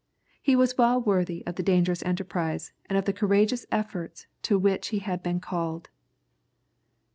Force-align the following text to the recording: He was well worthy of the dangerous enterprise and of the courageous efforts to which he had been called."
He 0.41 0.55
was 0.55 0.79
well 0.79 0.99
worthy 0.99 1.45
of 1.45 1.57
the 1.57 1.61
dangerous 1.61 2.01
enterprise 2.01 2.73
and 2.89 2.97
of 2.97 3.05
the 3.05 3.13
courageous 3.13 3.67
efforts 3.71 4.25
to 4.41 4.57
which 4.57 4.87
he 4.87 4.97
had 4.97 5.21
been 5.21 5.39
called." 5.39 5.91